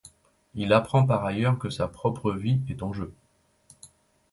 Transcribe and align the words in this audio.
Il 0.55 0.73
apprend 0.73 1.05
par 1.05 1.23
ailleurs 1.25 1.59
que 1.59 1.69
sa 1.69 1.87
propre 1.87 2.31
vie 2.31 2.59
est 2.69 2.81
en 2.81 2.91
jeu. 2.91 3.13